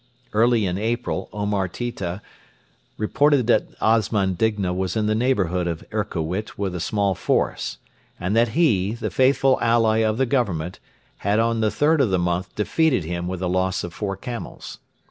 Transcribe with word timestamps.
Early 0.33 0.65
in 0.65 0.79
April 0.79 1.29
Omar 1.31 1.67
Tita 1.67 2.23
reported 2.97 3.45
that 3.45 3.67
Osman 3.79 4.33
Digna 4.33 4.73
was 4.73 4.95
in 4.95 5.05
the 5.05 5.13
neighbourhood 5.13 5.67
of 5.67 5.83
Erkowit 5.91 6.57
with 6.57 6.73
a 6.73 6.79
small 6.79 7.13
force, 7.13 7.77
and 8.19 8.35
that 8.35 8.49
he, 8.57 8.93
the 8.93 9.11
faithful 9.11 9.59
ally 9.61 9.97
of 9.99 10.17
the 10.17 10.25
Government, 10.25 10.79
had 11.17 11.37
on 11.39 11.59
the 11.61 11.69
3rd 11.69 11.99
of 11.99 12.09
the 12.09 12.17
month 12.17 12.55
defeated 12.55 13.03
him 13.03 13.27
with 13.27 13.43
a 13.43 13.47
loss 13.47 13.83
of 13.83 13.93
four 13.93 14.17
camels. 14.17 14.79